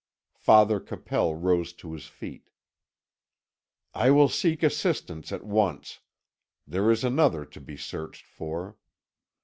Father 0.39 0.79
Capel 0.79 1.35
rose 1.35 1.73
to 1.73 1.93
his 1.93 2.07
feet. 2.07 2.49
"I 3.93 4.09
will 4.09 4.29
seek 4.29 4.63
assistance 4.63 5.31
at 5.31 5.45
once; 5.45 5.99
there 6.65 6.89
is 6.89 7.03
another 7.03 7.45
to 7.45 7.61
be 7.61 7.77
searched 7.77 8.25
for. 8.25 8.77